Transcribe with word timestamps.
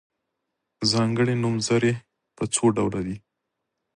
ځانګړي 0.91 1.33
نومځري 1.43 1.93
په 2.35 2.43
څو 2.55 2.65
ډوله 2.75 3.01
دي. 3.07 3.17